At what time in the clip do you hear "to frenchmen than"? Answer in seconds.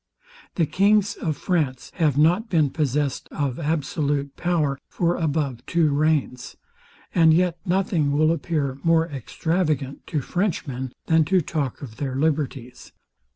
10.07-11.23